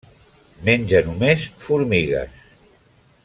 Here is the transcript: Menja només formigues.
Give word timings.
Menja 0.69 1.01
només 1.09 1.45
formigues. 1.67 2.43